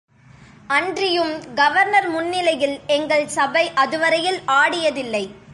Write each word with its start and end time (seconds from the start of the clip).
அன்றியும் 0.67 1.33
கவர்னர் 1.55 2.09
முன்னிலையில் 2.09 2.79
எங்கள் 2.87 3.27
சபை 3.27 3.71
அதுவரையில் 3.75 4.39
ஆடியதில்லை. 4.45 5.23